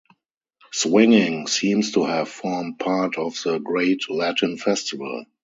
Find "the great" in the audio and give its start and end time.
3.43-4.09